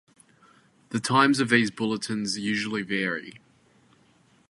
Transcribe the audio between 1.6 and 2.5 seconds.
bulletins